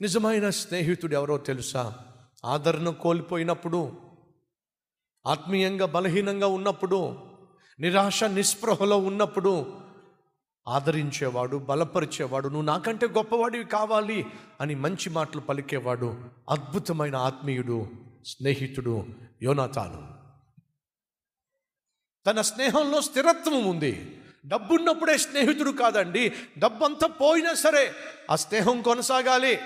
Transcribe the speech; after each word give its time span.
నిజమైన 0.00 0.50
స్నేహితుడు 0.50 1.14
ఎవరో 1.14 1.38
తెలుసా? 1.38 1.94
ఆదరణ 2.44 2.88
కోల్పోయినప్పుడు 2.88 3.92
ఆత్మీయంగా 5.26 5.86
బలహీనంగా 5.86 6.46
ఉన్నప్పుడు 6.46 7.18
నిరాశ 7.80 8.24
నిస్పృహలో 8.24 8.98
ఉన్నప్పుడు 8.98 9.80
ఆదరించేవాడు 10.68 11.56
బలపరిచేవాడు 11.56 12.48
నువ్వు 12.48 12.62
నాకంటే 12.62 13.06
గొప్పవాడివి 13.06 13.64
కావాలి 13.64 14.26
అని 14.60 14.74
మంచి 14.74 15.10
మాటలు 15.10 15.40
పలికేవాడు 15.40 16.18
అద్భుతమైన 16.50 17.16
ఆత్మీయుడు 17.16 17.90
స్నేహితుడు 18.26 19.06
యోనాతాను. 19.42 20.14
తన 22.26 22.40
స్నేహంలో 22.40 23.00
స్థిరత్వం 23.00 23.64
ఉంది. 23.64 24.20
డబ్బున్నప్పుడే 24.46 25.18
స్నేహితుడు 25.18 25.70
కాదండి 25.70 26.32
డబ్బంతా 26.58 27.06
పోయినా 27.06 27.54
సరే 27.54 27.92
ఆ 28.30 28.36
స్నేహం 28.36 28.82
కొనసాగాలి. 28.82 29.58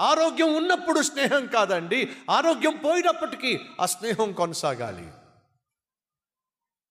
ఆరోగ్యం 0.00 0.56
ఉన్నప్పుడు 0.56 1.02
స్నేహం 1.02 1.46
కాదండి. 1.46 2.08
ఆరోగ్యం 2.30 2.80
పోయినప్పటికీ 2.84 3.60
ఆ 3.80 3.86
స్నేహం 3.86 4.32
కొనసాగాలి. 4.32 5.06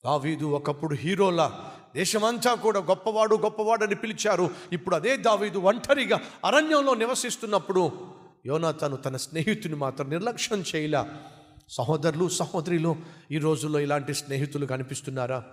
దావీదు 0.06 0.46
ఒకప్పుడు 0.46 0.96
హీరోలా. 0.96 1.76
దేశమంతా 1.96 2.54
కూడా 2.56 2.80
గొప్పవాడు 2.80 3.36
గొప్పవాడని 3.36 3.96
పిలిచారు. 3.96 4.50
ఇప్పుడు 4.72 4.96
అదే 4.96 5.18
దావీదు 5.18 5.58
ఒంటరిగా 5.60 6.22
అరణ్యంలో 6.46 6.94
నివసిస్తున్నప్పుడు 6.94 8.14
యోనాతను 8.46 8.98
తన 8.98 9.18
స్నేహితుని 9.18 9.76
మాత్రం 9.76 10.10
నిర్లక్ష్యం 10.10 10.64
చేయలా. 10.76 11.30
సహోదరులు 11.70 12.30
సహోదరులు 12.30 12.96
ఈ 13.32 13.38
రోజుల్లో 13.38 13.80
ఇలాంటి 13.80 14.14
స్నేహితులు 14.14 14.66
కనిపిస్తున్నారా? 14.66 15.44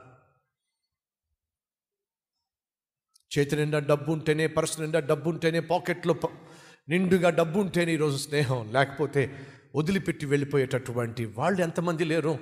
చేతి 3.39 3.57
నిండా 3.57 3.79
డబ్బు 3.79 4.13
ఉంటేనే 4.13 4.47
పర్సు 4.47 4.81
నిండా 4.81 5.01
డబ్బు 5.01 5.31
ఉంటేనే 5.31 5.61
పాకెట్లో 5.61 6.15
నిండుగా 6.91 7.31
డబ్బు 7.31 7.59
ఉంటేనే 7.59 7.93
ఈరోజు 7.93 8.17
స్నేహం 8.17 8.73
లేకపోతే 8.73 9.37
వదిలిపెట్టి 9.77 10.27
వెళ్ళిపోయేటటువంటి 10.27 11.25
వాళ్ళు 11.27 11.63
ఎంతమంది 11.63 12.05
లేరు. 12.05 12.39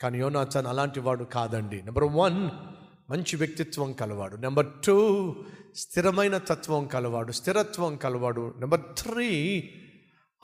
కానీ 0.00 0.18
యోనాథన్ 0.18 0.66
అలాంటి 0.66 1.00
వాడు 1.00 1.24
కాదండి. 1.24 1.82
నెంబర్ 1.82 2.04
వన్ 2.04 2.50
మంచి 3.10 3.36
వ్యక్తిత్వం 3.36 3.92
కలవాడు. 3.92 4.36
నెంబర్ 4.36 4.66
టూ 4.86 5.34
స్థిరమైన 5.76 6.38
తత్వం 6.38 6.86
కలవాడు 6.86 7.32
స్థిరత్వం 7.32 7.96
కలవాడు. 7.96 8.54
నెంబర్ 8.58 8.80
త్రీ 8.98 9.70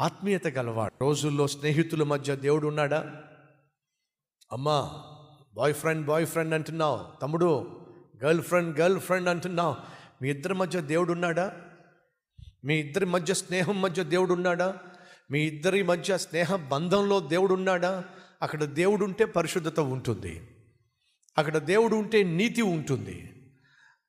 ఆత్మీయత 0.01 0.47
గలవాడు. 0.47 0.93
రోజుల్లో 1.01 1.49
స్నేహితుల 1.49 2.03
మధ్య 2.03 2.37
దేవుడు 2.37 2.67
ఉన్నాడా? 2.67 3.13
అమ్మా 4.53 4.91
బాయ్ 5.55 5.75
ఫ్రెండ్ 5.75 6.07
బాయ్ 6.07 6.27
ఫ్రెండ్ 6.27 6.55
అంటున్నావు. 6.55 7.21
తమ్ముడు 7.23 7.81
గర్ల్ 8.25 8.43
ఫ్రెండ్ 8.43 8.81
గర్ల్ 8.81 9.01
ఫ్రెండ్ 9.01 9.29
అంటున్నావు. 9.29 9.77
మీ 10.23 10.31
ఇద్దరి 10.31 10.55
మధ్య 10.55 10.81
దేవుడు 10.81 11.13
ఉన్నాడా? 11.13 11.53
మీ 12.65 12.77
ఇద్దరి 12.77 13.07
మధ్య 13.07 13.35
స్నేహం 13.35 13.83
మధ్య 13.83 14.05
దేవుడు 14.05 14.33
ఉన్నాడా 14.33 14.75
మీ 15.31 15.41
ఇద్దరి 15.41 15.83
మధ్య 15.83 16.19
స్నేహ 16.19 16.57
బంధంలో 16.57 17.21
దేవుడు 17.21 17.55
ఉన్నాడా 17.55 18.05
అక్కడ 18.43 18.65
దేవుడు 18.65 19.05
ఉంటే 19.05 19.25
పరిశుద్ధత 19.25 19.81
ఉంటుంది. 19.81 20.41
అక్కడ 21.39 21.59
దేవుడు 21.59 21.97
ఉంటే 21.97 22.23
నీతి 22.23 22.63
ఉంటుంది. 22.63 23.33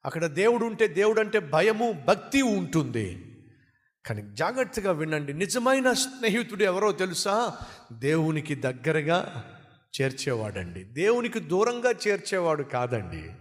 అక్కడ 0.06 0.26
దేవుడు 0.26 0.66
ఉంటే 0.66 0.88
దేవుడు 0.88 1.20
అంటే 1.20 1.40
భయము 1.40 2.04
భక్తి 2.08 2.42
ఉంటుంది. 2.42 3.26
కానీ 4.06 4.24
జాగ్రత్తగా 4.34 4.92
వినండి. 4.92 5.34
నిజమైన 5.34 5.94
స్నేహితుడు 5.94 6.64
ఎవరో 6.64 6.92
తెలుసా? 6.92 7.58
దేవునికి 7.92 8.56
దగ్గరగా 8.56 9.44
చేర్చేవాడండి. 10.02 10.84
దేవునికి 10.84 11.40
దూరంగా 11.40 11.92
చేర్చేవాడు 12.08 12.64
కాదండి. 12.64 13.32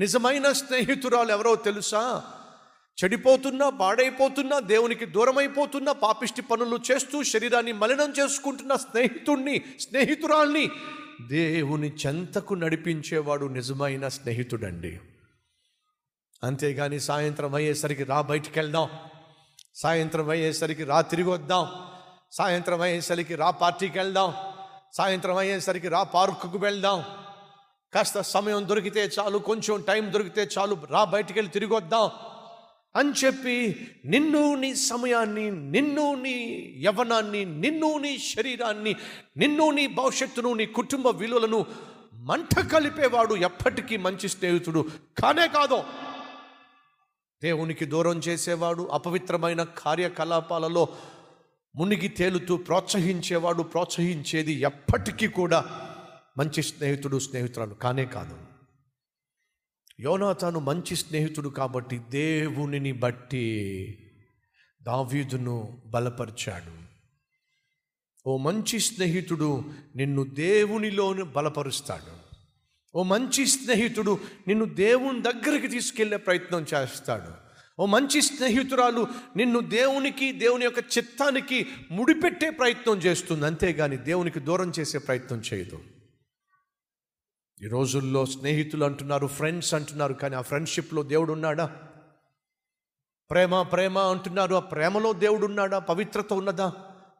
నిజమైన 0.00 0.52
స్నేహితురాలు 0.52 1.30
ఎవరో 1.30 1.54
తెలుసా? 1.54 2.24
చెడిపోతున్నా 3.04 3.68
పాడైపోతున్నా 3.68 4.58
దేవునికి 4.58 5.06
దూరమైపోతున్నా 5.06 5.92
పాపిష్టి 5.92 6.42
పనులు 6.42 6.78
చేస్తూ 6.90 7.22
శరీరాన్ని 7.22 7.72
మలినం 7.72 8.14
చేసుకుంటున్న 8.20 8.76
స్నేహితుణ్ణి 8.76 9.62
స్నేహితురాల్ని 9.80 10.70
దేవుని 11.28 11.92
చెంతకు 12.06 12.54
నడిపించేవాడు 12.54 13.46
నిజమైన 13.46 14.08
స్నేహితుడండి. 14.08 15.00
అంతేగాని 16.44 17.00
సాయంత్రం 17.00 17.54
అయ్యేసరికి 17.54 18.04
రా 18.04 18.20
బయటికి 18.20 18.58
వెళ్దాం 18.58 18.88
సాయంత్రం 19.74 20.28
అయ్యేసరికి 20.28 20.84
రా 20.84 21.00
తిరిగి 21.00 21.28
వద్దాం. 21.28 21.66
సాయంత్రం 22.32 22.80
అయ్యేసరికి 22.80 23.34
రా 23.34 23.50
పార్టీకి 23.50 23.98
వెళ్దాం 23.98 24.34
సాయంత్రం 24.92 25.36
అయ్యేసరికి 25.36 25.88
రా 25.88 26.02
పార్కుకు 26.02 26.58
వెళ్దాం. 26.58 27.04
కాస్త 27.94 28.20
సమయం 28.20 28.68
దొరికితే 28.68 29.10
చాలు 29.18 29.38
కొంచెం 29.38 29.84
టైం 29.88 30.12
దొరికితే 30.12 30.48
చాలు 30.58 30.76
రా 30.90 31.04
బయటికి 31.04 31.38
వెళ్ళి 31.38 31.52
తిరిగి 31.52 31.74
వద్దాం. 31.74 32.10
అని 32.96 33.12
చెప్పి 33.24 33.88
నిన్ను 34.04 34.54
నీ 34.54 34.74
సమయాన్ని 34.74 35.50
నిన్ను 35.50 36.14
నీ 36.14 36.64
యవనాన్ని 36.82 37.44
నిన్ను 37.44 37.98
నీ 37.98 38.18
శరీరాన్ని 38.18 38.96
నిన్ను 39.36 39.70
నీ 39.70 39.86
భవిష్యత్తును 39.86 40.52
నీ 40.52 40.66
కుటుంబ 40.66 41.06
విలువలను 41.06 41.66
మంట 42.14 42.60
కలిపేవాడు 42.60 43.34
ఎప్పటికీ 43.34 43.96
మంచి 43.96 44.28
స్నేహితుడు 44.28 44.88
కానే 45.18 45.48
కాదు. 45.48 45.84
దేవునికి 47.42 47.84
దూరం 47.84 48.18
చేసేవాడు 48.18 48.88
అపవిత్రమైన 48.92 49.62
కార్యకలాపాలలో 49.62 50.88
మునిగి 51.76 52.08
తేలుతూ 52.08 52.56
ప్రోత్సహించేవాడు 52.56 53.62
ప్రోత్సహించేది 53.62 54.52
ఎప్పటికీ 54.52 55.26
కూడా 55.26 55.64
మంచి 56.38 56.62
స్నేహితుడు 56.62 57.18
స్నేహితురాలు 57.18 57.74
కానే 57.74 58.04
కాదు. 58.04 58.49
యోనాతాను 60.00 60.60
మంచి 60.60 60.96
స్నేహితుడు 60.96 61.48
కాబట్టి 61.48 61.98
దేవునిని 61.98 62.92
బట్టి 62.92 63.46
దావీదును 64.82 65.82
బలపరిచాడు. 65.86 66.80
ఓ 68.26 68.36
మంచి 68.36 68.80
స్నేహితుడు 68.80 69.64
నిన్ను 69.96 70.24
దేవునిలోను 70.24 71.24
బలపరుస్తాడు. 71.24 72.12
ఓ 72.94 73.02
మంచి 73.02 73.46
స్నేహితుడు 73.46 74.18
నిన్ను 74.48 74.64
దేవుని 74.64 75.22
దగ్గరికి 75.22 75.68
తీసుకెళ్ళే 75.68 76.16
ప్రయత్నం 76.16 76.66
చేస్తాడు. 76.74 77.50
ఓ 77.82 77.86
మంచి 77.86 78.22
స్నేహితురాలు 78.22 79.06
నిన్ను 79.36 79.60
దేవునికి 79.60 80.32
దేవుని 80.32 80.64
యొక్క 80.64 80.78
చిత్తానికి 80.98 81.66
ముడిపెట్టే 81.90 82.50
ప్రయత్నం 82.50 82.98
చేస్తుంది. 82.98 83.46
అంతేగాని 83.46 83.96
దేవునికి 83.96 84.40
దూరం 84.40 84.72
చేసే 84.78 84.98
ప్రయత్నం 84.98 85.42
చేయదు. 85.54 85.82
ఈ 87.62 87.68
రోజుల్లో 87.68 88.26
స్నేహితులు 88.26 88.84
అంటున్నారు 88.84 89.26
ఫ్రెండ్స్ 89.26 89.74
అంటున్నారు 89.74 90.14
కానీ 90.14 90.36
ఆ 90.36 90.40
ఫ్రెండ్షిప్లో 90.40 91.02
దేవుడు 91.02 91.32
ఉన్నాడా 91.32 91.76
ప్రేమ 93.30 93.62
ప్రేమ 93.62 93.98
అంటున్నారు 93.98 94.54
ఆ 94.54 94.60
ప్రేమలో 94.60 95.12
దేవుడు 95.12 95.46
ఉన్నాడా 95.46 95.78
పవిత్రత 95.78 96.32
ఉన్నదా? 96.32 96.72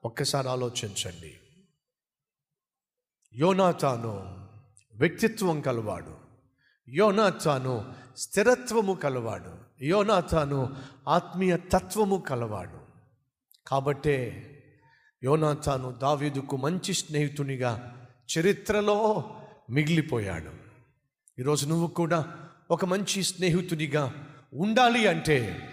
ఒక్కసారి 0.05 0.49
ఆలోచించండి. 0.49 1.41
యోనాతాను 3.34 4.47
వ్యక్తిత్వం 4.97 5.61
కలవాడు. 5.61 6.17
యోనాతాను 6.89 7.95
స్థిరత్వము 8.17 8.93
కలవాడు. 8.93 9.84
యోనాతాను 9.84 10.77
ఆత్మీయ 11.09 11.56
తత్వము 11.56 12.17
కలవాడు. 12.17 12.79
కాబట్టే 13.67 14.47
యోనాతాను 15.25 15.93
దావీదుకు 15.93 16.56
మంచి 16.56 16.95
స్నేహితునిగా 16.95 18.06
చరిత్రలో 18.39 19.31
మిగిలిపోయాడు. 19.70 20.50
ఈరోజు 21.41 21.66
నువ్వు 21.66 21.86
కూడా 21.86 22.48
ఒక 22.70 22.84
మంచి 22.84 23.22
స్నేహితునిగా 23.22 24.26
ఉండాలి 24.54 25.06
అంటే 25.06 25.69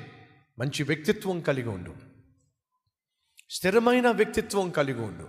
మంచి 0.60 0.84
వ్యక్తిత్వం 0.84 1.42
కలిగి 1.42 1.70
ఉండు. 1.70 1.94
స్థిరమైన 3.50 4.12
వ్యక్తిత్వం 4.12 4.70
కలిగి 4.70 5.02
ఉండు. 5.02 5.28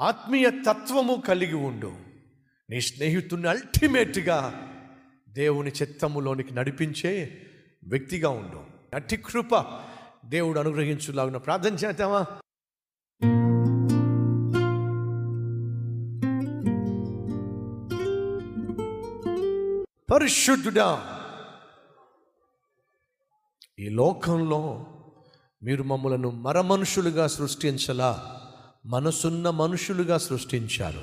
ఆత్మీయ 0.00 0.50
తత్వము 0.50 1.22
కలిగి 1.26 1.54
ఉండు. 1.54 1.96
నీ 2.70 2.80
స్నేహితుడిని 2.80 3.48
అల్టిమేట్గా 3.48 4.68
దేవుని 5.28 5.70
చిత్తములోనికి 5.70 6.54
నడిపించే 6.54 7.46
వ్యక్తిగా 7.88 8.28
ఉండు. 8.28 8.64
అట్టి 8.96 9.16
కృప 9.16 9.80
దేవుడు 10.24 10.60
అనుగ్రహించులాగిన 10.60 11.36
ప్రార్థన 11.36 11.74
చేద్దామా? 11.74 12.26
పరిశుద్ధుడా. 20.14 21.20
ఈ 23.78 23.88
లోకంలో 23.88 24.86
మీరు 25.62 25.82
మమ్మలను 25.82 26.30
మరమనుషులుగా 26.30 27.26
సృష్టించలా 27.26 28.40
మనసున్న 28.86 29.50
మనుషులుగా 29.50 30.18
సృష్టించారు. 30.18 31.02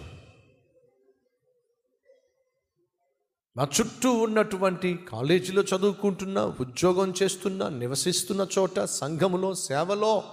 నా 3.57 3.67
చుట్టూ 3.81 4.13
ఉన్నటువంటి 4.13 4.99
కాలేజీలో 5.09 5.61
చదువుకుంటున్నా 5.61 6.45
ఉద్యోగం 6.45 7.13
చేస్తున్నా 7.23 7.69
నివసిస్తున్న 7.69 8.47
చోట 8.57 8.79
సంఘములో 8.79 9.53
సేవలో 9.53 10.23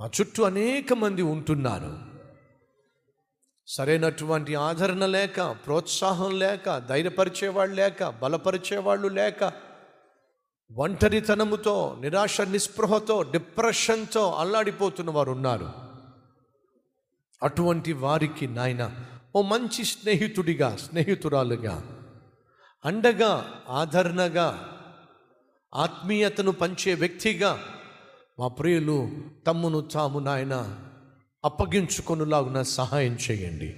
మా 0.00 0.10
చుట్టూ 0.20 0.42
అనేక 0.42 0.92
మంది 0.92 1.22
ఉంటున్నారు. 1.22 2.17
సరైనటువంటి 3.68 4.54
ఆదరణ 4.54 5.06
లేక 5.06 5.40
ప్రోత్సాహం 5.66 6.38
లేక 6.38 6.76
ధైర్యపరిచేవాళ్ళు 6.78 7.74
లేక 7.74 8.08
బలపరిచేవాళ్ళు 8.22 9.08
లేక 9.08 9.40
ఒంటరితనముతో 10.70 11.74
నిరాశ 12.00 12.40
నిస్పృహతో 12.40 13.22
డిప్రెషన్తో 13.22 14.30
అల్లాడిపోతున్న 14.32 15.10
వారు 15.10 15.30
ఉన్నారు 15.30 15.68
అటువంటి 17.42 17.92
వారికి 17.92 18.46
నాయన 18.48 18.84
ఓ 19.34 19.42
మంచి 19.42 19.84
స్నేహితుడిగా 19.84 20.76
స్నేహితురాలుగా 20.76 21.76
అండగా 22.84 23.32
ఆదరణగా 23.68 24.48
ఆత్మీయతను 25.72 26.52
పంచే 26.52 26.94
వ్యక్తిగా 26.94 27.52
మా 28.38 28.48
ప్రియులు 28.48 28.98
తమ్మును 29.46 29.80
తాము 29.80 30.18
నాయన 30.20 30.56
అప్పగించుకొనులాగున 31.44 32.62
సహాయం 32.62 33.18
చేయండి. 33.30 33.76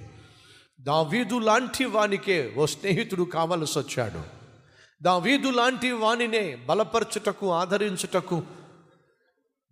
దావీదు 0.80 1.38
లాంటి 1.38 1.84
వానికే 1.84 2.54
ఓ 2.58 2.66
స్నేహితుడు 2.66 3.22
కావలసి 3.22 3.78
వచ్చాడు. 3.78 4.20
దావీదు 5.02 5.48
లాంటి 5.48 5.92
వానినే 5.92 6.56
బలపరచుటకు 6.56 7.52
ఆదరించుటకు 7.52 8.42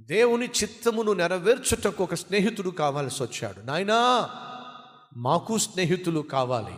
దేవుని 0.01 0.47
చిత్తమును 0.47 1.13
నెరవేర్చుటకు 1.13 2.05
ఒక 2.05 2.15
స్నేహితుడు 2.15 2.71
కావాల్సి 2.71 3.23
వచ్చాడు. 3.23 3.61
నాయనా 3.61 4.31
మాకు 5.17 5.59
స్నేహితులు 5.59 6.21
కావాలి. 6.21 6.75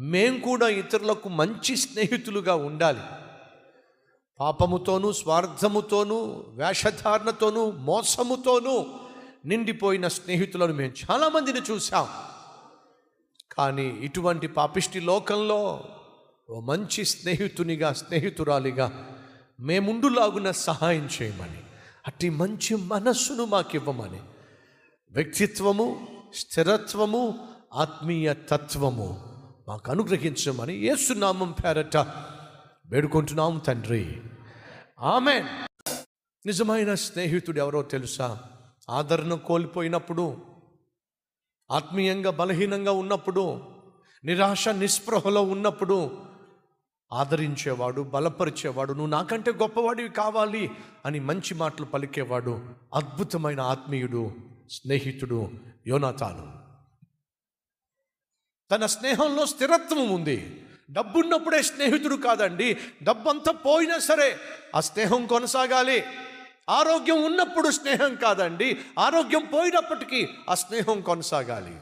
మేం 0.00 0.40
కూడా 0.40 0.68
ఇతరులకు 0.68 1.28
మంచి 1.28 1.76
స్నేహితులుగా 1.76 2.54
ఉండాలి. 2.54 3.00
పాపముతోనూ 4.40 5.12
స్వార్థముతోనూ 5.12 6.44
వేషధారణతోనూ 6.48 7.70
మోసముతోనూ 7.70 8.86
నిండిపోయిన 9.44 10.08
స్నేహితులను 10.08 10.72
మేము 10.72 10.92
చాలామందిని 11.10 11.60
చూసాం 11.70 12.08
కానీ 13.52 13.86
ఇటువంటి 13.86 14.46
పాపిష్టి 14.46 15.00
లోకంలో 15.00 15.88
ఓ 16.50 16.60
మంచి 16.60 17.04
స్నేహితునిగా 17.04 17.92
స్నేహితురాలిగా 17.92 19.16
మేముండులాగున 19.60 20.50
సహాయం 20.50 21.08
చేయమని 21.22 21.62
అట్టి 22.06 22.30
మంచి 22.30 22.76
మనస్సును 22.76 23.44
మాకివ్వమని 23.44 24.20
వ్యక్తిత్వము 25.10 26.06
స్థిరత్వము 26.34 27.48
ఆత్మీయ 27.74 28.34
తత్వము 28.34 29.30
మాకు 29.68 29.90
అనుగ్రహించమని 29.90 30.76
ఏసునామం 30.76 31.52
పేరట 31.52 31.96
వేడుకుంటున్నాం 32.86 33.58
తండ్రి. 33.58 34.20
ఆమె 35.00 35.44
నిజమైన 36.46 36.94
స్నేహితుడు 36.94 37.58
ఎవరో 37.58 37.82
తెలుసా? 37.82 38.40
ఆదరణ 38.90 39.34
కోల్పోయినప్పుడు 39.34 40.36
ఆత్మీయంగా 41.70 42.30
బలహీనంగా 42.30 42.92
ఉన్నప్పుడు 42.92 43.62
నిరాశ 44.24 44.68
నిస్పృహలో 44.68 45.42
ఉన్నప్పుడు 45.42 46.22
ఆదరించేవాడు 47.12 48.02
బలపరిచేవాడు 48.02 48.92
నువ్వు 48.92 49.10
నాకంటే 49.10 49.52
గొప్పవాడివి 49.52 50.08
కావాలి 50.08 50.70
అని 51.06 51.20
మంచి 51.20 51.54
మాటలు 51.54 51.86
పలికేవాడు 51.86 52.64
అద్భుతమైన 52.94 53.60
ఆత్మీయుడు 53.60 54.34
స్నేహితుడు 54.70 55.50
యోనాతాను. 55.86 56.60
తన 58.70 58.86
స్నేహంలో 58.86 59.46
స్థిరత్వం 59.46 60.10
ఉంది. 60.10 60.66
డబ్బున్నప్పుడే 60.90 61.62
స్నేహితుడు 61.62 62.16
కాదండి 62.16 62.76
డబ్బంతా 63.02 63.52
పోయినా 63.52 63.98
సరే 63.98 64.36
ఆ 64.76 64.80
స్నేహం 64.80 65.26
కొనసాగాలి. 65.26 66.04
ఆరోగ్యం 66.70 67.24
ఉన్నప్పుడు 67.24 67.70
స్నేహం 67.70 68.14
కాదండి. 68.14 68.78
ఆరోగ్యం 68.98 69.50
పోయినప్పటికీ 69.54 70.28
ఆ 70.48 70.54
స్నేహం 70.54 71.00
కొనసాగాలి. 71.00 71.76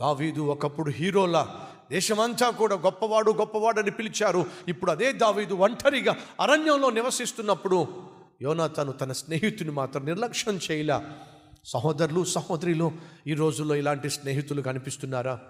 దావీదు 0.00 0.40
ఒకప్పుడు 0.40 0.90
హీరోలా 0.90 1.68
దేశమంతా 1.90 2.50
కూడా 2.50 2.76
గొప్పవాడు 2.76 3.32
గొప్పవాడని 3.32 3.90
పిలిచారు. 3.90 4.46
ఇప్పుడు 4.68 4.90
అదే 4.90 5.12
దావీదు 5.12 5.54
ఒంటరిగా 5.54 6.16
అరణ్యంలో 6.40 6.90
నివసిస్తున్నప్పుడు 6.90 8.10
యోనాతను 8.42 8.92
తన 8.92 9.12
స్నేహితుని 9.12 9.70
మాత్రం 9.70 10.04
నిర్లక్ష్యం 10.04 10.60
చేయలా. 10.70 11.24
సహోదరులు 11.64 12.24
సహోదరులు 12.24 12.92
ఈ 13.26 13.34
రోజుల్లో 13.34 13.74
ఇలాంటి 13.74 14.10
స్నేహితులు 14.10 14.62
కనిపిస్తున్నారా? 14.62 15.40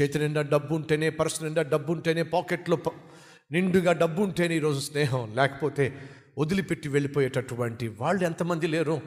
చేతి 0.00 0.18
నిండా 0.18 0.42
డబ్బు 0.42 0.74
ఉంటేనే 0.74 1.10
పర్సు 1.10 1.44
నిండా 1.44 1.62
డబ్బు 1.62 1.92
ఉంటేనే 1.92 2.22
పాకెట్లో 2.22 2.78
నిండుగా 3.52 3.92
డబ్బు 3.92 4.22
ఉంటేనే 4.22 4.56
ఈరోజు 4.56 4.80
స్నేహం 4.80 5.34
లేకపోతే 5.34 5.98
వదిలిపెట్టి 6.38 6.88
వెళ్ళిపోయేటటువంటి 6.88 7.88
వాళ్ళు 7.88 8.24
ఎంతమంది 8.24 8.66
లేరు. 8.66 9.00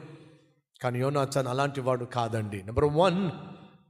కానీ 0.82 0.98
యోనాథన్ 0.98 1.46
అలాంటి 1.46 1.80
వాడు 1.80 2.04
కాదండి. 2.04 2.62
నెంబర్ 2.62 2.84
వన్ 2.84 3.30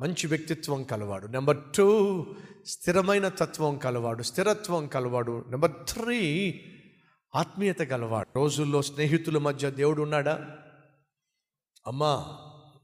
మంచి 0.02 0.26
వ్యక్తిత్వం 0.26 0.82
కలవాడు. 0.82 1.26
నెంబర్ 1.26 1.56
టూ 1.76 2.26
స్థిరమైన 2.66 3.28
తత్వం 3.28 3.78
కలవాడు 3.78 4.22
స్థిరత్వం 4.22 4.86
కలవాడు. 4.86 5.44
నెంబర్ 5.48 5.70
త్రీ 5.88 6.60
ఆత్మీయత 7.34 7.82
గలవాడు. 7.82 8.28
రోజుల్లో 8.36 8.82
స్నేహితుల 8.82 9.38
మధ్య 9.38 9.70
దేవుడు 9.70 10.02
ఉన్నాడా? 10.02 10.46
అమ్మా 11.86 12.28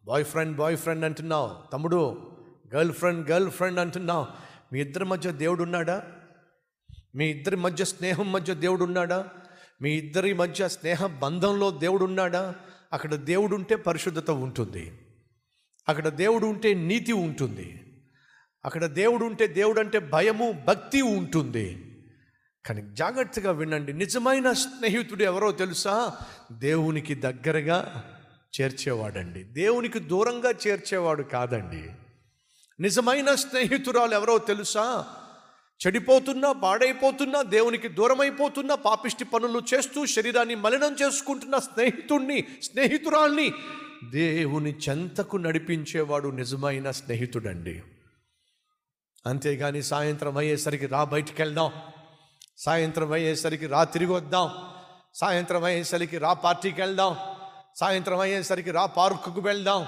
బాయ్ 0.05 0.25
ఫ్రెండ్ 0.25 0.57
బాయ్ 0.57 0.77
ఫ్రెండ్ 0.77 1.05
అంటున్నావు. 1.05 1.51
తమ్ముడు 1.73 2.31
గర్ల్ 2.75 2.93
ఫ్రెండ్ 2.93 3.31
గర్ల్ 3.31 3.51
ఫ్రెండ్ 3.51 3.79
అంటున్నావు. 3.79 4.27
మీ 4.73 4.81
ఇద్దరి 4.81 5.05
మధ్య 5.05 5.33
దేవుడు 5.33 5.63
ఉన్నాడా? 5.63 6.03
మీ 7.15 7.27
ఇద్దరి 7.27 7.57
మధ్య 7.57 7.85
స్నేహం 7.85 8.33
మధ్య 8.33 8.55
దేవుడు 8.55 8.85
ఉన్నాడా 8.85 9.29
మీ 9.83 9.91
ఇద్దరి 9.91 10.33
మధ్య 10.33 10.69
స్నేహ 10.69 11.07
బంధంలో 11.07 11.71
దేవుడు 11.71 12.05
ఉన్నాడా 12.05 12.55
అక్కడ 12.93 13.15
దేవుడు 13.15 13.55
ఉంటే 13.55 13.77
పరిశుద్ధత 13.77 14.31
ఉంటుంది. 14.31 14.93
అక్కడ 15.89 16.09
దేవుడు 16.09 16.47
ఉంటే 16.47 16.75
నీతి 16.75 17.13
ఉంటుంది. 17.13 17.81
అక్కడ 18.65 18.87
దేవుడు 18.87 19.25
ఉంటే 19.25 19.47
దేవుడు 19.47 19.81
అంటే 19.81 19.99
భయము 19.99 20.65
భక్తి 20.69 21.01
ఉంటుంది. 21.01 21.87
కానీ 22.67 22.83
జాగ్రత్తగా 22.93 23.51
వినండి. 23.51 23.93
నిజమైన 23.93 24.53
స్నేహితుడు 24.53 25.23
ఎవరో 25.23 25.53
తెలుసా? 25.53 26.17
దేవునికి 26.53 27.15
దగ్గరగా 27.15 28.05
చేర్చేవాడండి. 28.61 29.43
దేవునికి 29.43 29.99
దూరంగా 29.99 30.51
చేర్చేవాడు 30.51 31.23
కాదండి. 31.23 31.91
నిజమైన 32.81 33.35
స్నేహితురాలు 33.35 34.15
ఎవరో 34.15 34.39
తెలుసా? 34.39 35.07
చెడిపోతున్నా 35.87 36.53
పాడైపోతున్నా 36.53 37.43
దేవునికి 37.43 37.89
దూరమైపోతున్నా 37.89 38.75
పాపిష్టి 38.75 39.25
పనులు 39.25 39.63
చేస్తూ 39.75 40.07
శరీరాన్ని 40.07 40.55
మలినం 40.55 40.97
చేసుకుంటున్న 41.03 41.59
స్నేహితుణ్ణి 41.59 42.45
స్నేహితురాల్ని 42.63 43.53
దేవుని 44.11 44.75
చెంతకు 44.89 45.37
నడిపించేవాడు 45.37 46.29
నిజమైన 46.29 46.91
స్నేహితుడండి. 46.91 47.83
అంతేగాని 49.27 49.83
సాయంత్రం 49.83 50.37
అయ్యేసరికి 50.37 50.87
రా 50.87 51.05
బయటికి 51.05 51.43
వెళ్దాం 51.43 51.73
సాయంత్రం 52.59 53.13
అయ్యేసరికి 53.13 53.67
రా 53.67 53.85
తిరిగి 53.85 54.13
వద్దాం. 54.13 54.51
సాయంత్రం 55.15 55.65
అయ్యేసరికి 55.65 56.19
రా 56.19 56.33
పార్టీకి 56.33 56.81
వెళ్దాం 56.81 57.17
సాయంత్రం 57.77 58.19
అయ్యేసరికి 58.19 58.71
రా 58.71 58.87
పార్కుకు 58.87 59.41
వెళ్దాం. 59.41 59.87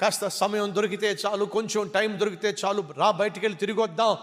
కాస్త 0.00 0.28
సమయం 0.28 0.74
దొరికితే 0.74 1.16
చాలు 1.26 1.44
కొంచెం 1.44 1.88
టైం 1.94 2.20
దొరికితే 2.20 2.54
చాలు 2.64 2.84
రా 2.96 3.10
బయటికి 3.10 3.46
వెళ్ళి 3.46 3.58
తిరిగి 3.58 3.80
వద్దాం. 3.80 4.16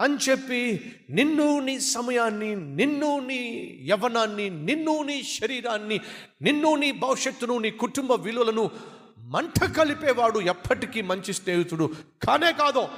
అని 0.00 0.16
చెప్పి 0.16 0.92
నిన్ను 1.10 1.58
నీ 1.58 1.80
సమయాన్ని 1.80 2.56
నిన్ను 2.56 3.18
నీ 3.18 3.68
యవనాన్ని 3.86 4.50
నిన్ను 4.50 5.02
నీ 5.02 5.22
శరీరాన్ని 5.22 6.00
నిన్ను 6.42 6.74
నీ 6.74 6.92
భవిష్యత్తును 6.92 7.58
నీ 7.58 7.70
కుటుంబ 7.70 8.12
విలువలను 8.12 8.70
మంట 9.18 9.64
కలిపేవాడు 9.64 10.38
ఎప్పటికీ 10.40 11.02
మంచి 11.02 11.32
స్నేహితుడు 11.32 11.92
కానే 12.22 12.52
కాదు. 12.52 12.88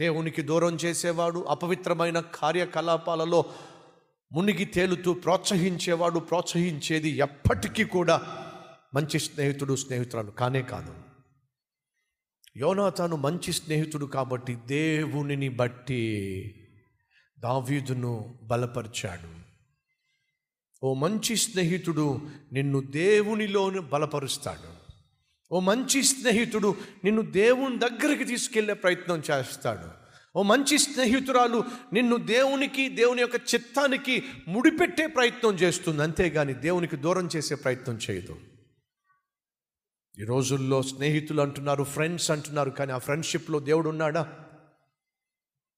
దేవునికి 0.00 0.42
దూరం 0.42 0.74
చేసేవాడు 0.74 1.44
అపవిత్రమైన 1.48 2.20
కార్యకలాపాలలో 2.20 3.44
మునిగి 4.32 4.64
తేలుతూ 4.64 5.14
ప్రోత్సహించేవాడు 5.14 6.18
ప్రోత్సహించేది 6.18 7.08
ఎప్పటికీ 7.08 7.84
కూడా 7.84 8.20
మంచి 8.94 9.18
స్నేహితుడు 9.18 9.74
స్నేహితురాలు 9.74 10.30
కానే 10.30 10.62
కాదు. 10.62 11.03
యోనాతాను 12.56 13.16
మంచి 13.16 13.52
స్నేహితుడు 13.52 14.06
కాబట్టి 14.06 14.54
దేవునిని 14.54 15.48
బట్టి 15.48 16.54
దావీదును 17.38 18.38
బలపరిచాడు. 18.42 19.44
ఓ 20.82 20.94
మంచి 20.94 21.36
స్నేహితుడు 21.36 22.20
నిన్ను 22.52 22.80
దేవునిలోను 22.80 23.82
బలపరుస్తాడు. 23.82 24.84
ఓ 25.52 25.60
మంచి 25.60 26.02
స్నేహితుడు 26.02 26.76
నిన్ను 27.04 27.22
దేవుని 27.22 27.78
దగ్గరికి 27.78 28.24
తీసుకెళ్ళే 28.24 28.74
ప్రయత్నం 28.74 29.22
చేస్తాడు. 29.30 30.04
ఓ 30.38 30.42
మంచి 30.42 30.78
స్నేహితురాలు 30.78 31.64
నిన్ను 31.92 32.16
దేవునికి 32.16 32.88
దేవుని 32.88 33.20
యొక్క 33.20 33.36
చిత్తానికి 33.36 34.22
ముడిపెట్టే 34.48 35.06
ప్రయత్నం 35.06 35.54
చేస్తుంది. 35.54 36.02
అంతేగాని 36.02 36.54
దేవునికి 36.54 36.96
దూరం 36.96 37.28
చేసే 37.36 37.54
ప్రయత్నం 37.54 37.98
చేయదు. 38.10 38.36
ఈ 40.18 40.24
రోజుల్లో 40.24 40.82
స్నేహితులు 40.82 41.42
అంటున్నారు 41.42 41.84
ఫ్రెండ్స్ 41.84 42.30
అంటున్నారు 42.30 42.70
కానీ 42.70 42.92
ఆ 42.92 42.98
ఫ్రెండ్షిప్లో 42.98 43.60
దేవుడు 43.60 43.88
ఉన్నాడా 43.88 44.22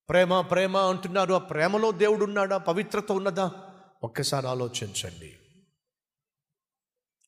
ప్రేమ 0.09 0.41
ప్రేమ 0.41 0.77
అంటున్నారు 0.77 1.35
ఆ 1.35 1.39
ప్రేమలో 1.39 1.93
దేవుడు 1.93 2.25
ఉన్నాడా 2.25 2.59
పవిత్రత 2.59 3.13
ఉన్నదా? 3.13 3.53
ఒక్కసారి 4.03 4.47
ఆలోచించండి. 4.47 5.37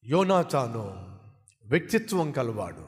యోనాతాను 0.04 1.08
వ్యక్తిత్వం 1.66 2.32
కలవాడు. 2.32 2.86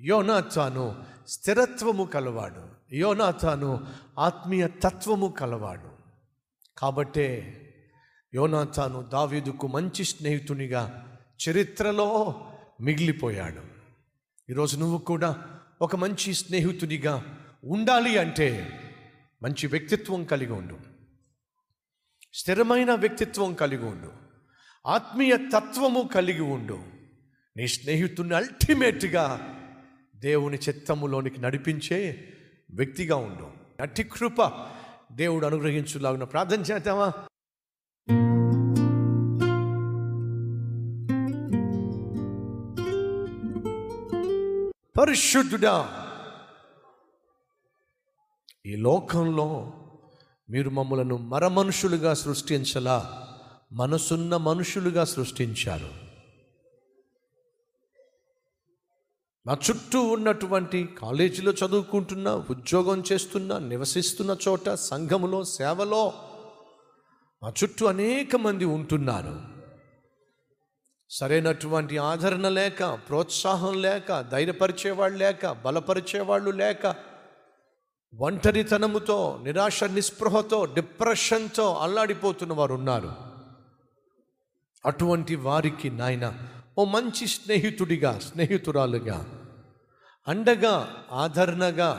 యోనాతాను 0.00 1.04
స్థిరత్వము 1.28 2.04
కలవాడు. 2.04 2.94
యోనాతాను 2.94 3.86
ఆత్మీయ 4.18 4.68
తత్వము 4.68 5.28
కలవాడు. 5.28 5.90
కాబట్టే 6.78 7.54
యోనాతాను 8.34 9.02
దావీదుకు 9.02 9.66
మంచి 9.66 10.04
స్నేహితునిగా 10.04 11.04
చరిత్రలో 11.48 12.34
మిగిలిపోయాడు. 12.80 13.60
ఈరోజు 14.50 14.76
నువ్వు 14.76 14.98
కూడా 14.98 15.36
ఒక 15.82 15.96
మంచి 15.96 16.34
స్నేహితునిగా 16.34 17.38
ఉండాలి 17.64 18.18
అంటే 18.18 18.80
మంచి 19.42 19.66
వ్యక్తిత్వం 19.66 20.24
కలిగి 20.24 20.52
ఉండు. 20.52 20.78
స్థిరమైన 22.34 22.94
వ్యక్తిత్వం 22.94 23.54
కలిగి 23.54 23.84
ఉండు. 23.84 24.12
ఆత్మీయ 24.86 25.36
తత్వము 25.36 26.10
కలిగి 26.14 26.40
ఉండు. 26.40 26.78
నీ 27.56 27.68
స్నేహితుడిని 27.68 28.36
అల్టిమేట్గా 28.36 29.54
దేవుని 30.16 30.58
చిత్తములోనికి 30.58 31.40
నడిపించే 31.40 32.28
వ్యక్తిగా 32.70 33.16
ఉండు. 33.16 33.50
అట్టి 33.82 34.02
కృప 34.02 34.66
దేవుడు 35.12 35.46
అనుగ్రహించులాగిన 35.46 36.24
ప్రార్థన 36.24 36.60
చేద్దామా? 36.60 37.12
పరిశుద్ధుడా. 44.98 46.06
ఈ 48.66 48.76
లోకంలో 48.76 49.72
మీరు 50.50 50.70
మమ్మలను 50.70 51.16
మరమనుషులుగా 51.16 52.14
సృష్టించలా 52.14 53.28
మనసున్న 53.72 54.36
మనుషులుగా 54.36 55.04
సృష్టించారు. 55.04 55.90
నా 59.46 59.58
చుట్టూ 59.70 60.02
ఉన్నటువంటి 60.02 60.88
కాలేజీలో 60.98 61.52
చదువుకుంటున్నా 61.52 62.46
ఉద్యోగం 62.50 63.04
చేస్తున్నా 63.12 63.58
నివసిస్తున్న 63.58 64.36
చోట 64.48 64.70
సంఘములో 64.70 65.44
సేవలో 65.44 66.12
మా 67.42 67.52
చుట్టూ 67.64 67.86
అనేక 67.86 68.36
మంది 68.36 68.64
ఉంటున్నారు. 68.64 69.57
సరైనటువంటి 71.10 71.98
ఆదరణ 71.98 72.48
లేక 72.48 72.82
ప్రోత్సాహం 73.08 73.74
లేక 73.80 74.20
ధైర్యపరిచేవాళ్ళు 74.20 75.18
లేక 75.18 75.52
బలపరిచేవాళ్ళు 75.64 76.50
లేక 76.50 76.82
ఒంటరితనముతో 78.14 79.40
నిరాశ 79.42 79.84
నిస్పృహతో 79.84 80.64
డిప్రెషన్తో 80.64 81.72
అల్లాడిపోతున్న 81.74 82.52
వారు 82.52 82.74
ఉన్నారు 82.74 83.10
అటువంటి 84.84 85.36
వారికి 85.36 85.90
నాయన 85.90 86.26
ఓ 86.78 86.84
మంచి 86.84 87.26
స్నేహితుడిగా 87.26 88.18
స్నేహితురాలుగా 88.18 89.18
అండగా 90.26 90.74
ఆదరణగా 91.12 91.90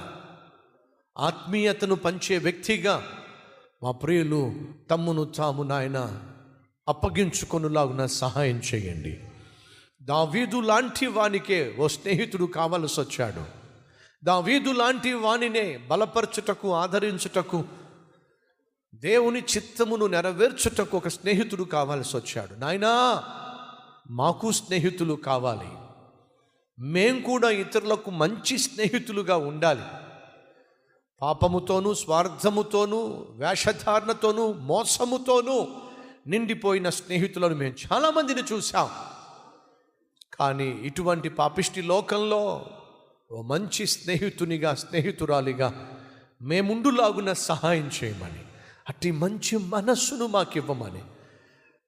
ఆత్మీయతను 1.16 1.96
పంచే 1.96 2.38
వ్యక్తిగా 2.38 2.96
మా 3.84 3.92
ప్రియులు 3.92 4.42
తమ్మును 4.92 5.26
తాము 5.32 5.64
నాయన 5.64 6.00
అప్పగించుకొనులాగున 6.90 8.06
సహాయం 8.06 8.62
చేయండి. 8.74 9.20
దావీదు 10.02 10.60
లాంటి 10.60 11.08
వానికే 11.08 11.76
ఓ 11.80 11.88
స్నేహితుడు 11.88 12.46
కావలసి 12.46 13.02
వచ్చాడు. 13.02 13.44
దావీదు 14.26 14.70
లాంటి 14.70 15.14
వానినే 15.14 15.78
బలపరచుటకు 15.78 16.74
ఆదరించుటకు 16.76 17.66
దేవుని 18.96 19.40
చిత్తమును 19.40 20.08
నెరవేర్చుటకు 20.08 20.98
ఒక 20.98 21.08
స్నేహితుడు 21.08 21.64
కావాల్సి 21.64 22.18
వచ్చాడు. 22.18 22.54
నాయనా 22.54 23.24
మాకు 24.10 24.52
స్నేహితులు 24.52 25.14
కావాలి. 25.14 25.70
మేం 26.80 27.22
కూడా 27.22 27.50
ఇతరులకు 27.50 28.12
మంచి 28.12 28.58
స్నేహితులుగా 28.58 29.38
ఉండాలి. 29.38 29.84
పాపముతోనూ 31.22 31.94
స్వార్థముతోనూ 31.94 33.26
వేషధారణతోనూ 33.30 34.54
మోసముతోనూ 34.54 35.68
నిండిపోయిన 36.28 36.90
స్నేహితులను 36.90 37.56
మేము 37.56 37.74
చాలామందిని 37.74 38.44
చూసాం 38.54 38.90
కానీ 40.34 40.68
ఇటువంటి 40.68 41.30
పాపిష్టి 41.30 41.82
లోకంలో 41.82 42.70
ఓ 43.32 43.42
మంచి 43.42 43.86
స్నేహితునిగా 43.86 44.76
స్నేహితురాలిగా 44.76 45.88
మేముండులాగున 46.42 47.34
సహాయం 47.34 47.92
చేయమని 48.04 48.44
అట్టి 48.90 49.12
మంచి 49.12 49.58
మనస్సును 49.58 50.28
మాకు 50.28 50.58
ఇవ్వమని 50.58 51.02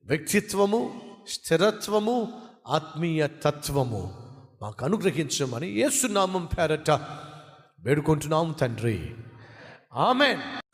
వ్యక్తిత్వము 0.06 1.02
స్థిరత్వము 1.28 2.42
ఆత్మీయ 2.68 3.28
తత్వము 3.28 4.22
మాకు 4.62 4.86
అనుగ్రహించమని 4.86 5.72
ఏసునామం 5.72 6.46
పేరట 6.46 6.92
వేడుకుంటున్నాం 7.80 8.52
తండ్రి. 8.52 9.16
ఆమెన్. 9.94 10.61